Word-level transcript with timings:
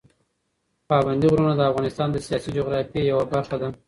پابندي 0.89 1.27
غرونه 1.31 1.53
د 1.55 1.61
افغانستان 1.71 2.07
د 2.11 2.17
سیاسي 2.25 2.49
جغرافیه 2.57 3.03
یوه 3.11 3.25
برخه 3.33 3.55
ده. 3.61 3.67